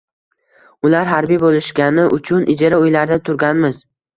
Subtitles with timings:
[0.87, 3.83] Ular harbiy boʻlishgani uchun ijara uylarda turganmiz.